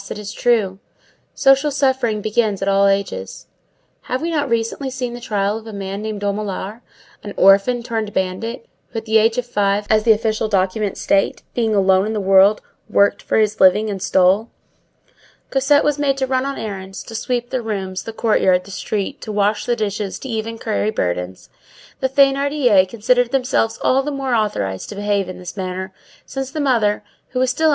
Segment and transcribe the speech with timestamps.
[0.09, 0.79] it is true.
[1.35, 3.45] Social suffering begins at all ages.
[4.03, 6.81] Have we not recently seen the trial of a man named Dumollard,
[7.21, 11.43] an orphan turned bandit, who, from the age of five, as the official documents state,
[11.53, 14.49] being alone in the world, "worked for his living and stole"?
[15.51, 19.21] Cosette was made to run on errands, to sweep the rooms, the courtyard, the street,
[19.21, 21.47] to wash the dishes, to even carry burdens.
[21.99, 25.93] The Thénardiers considered themselves all the more authorized to behave in this manner,
[26.25, 27.69] since the mother, who was still at M.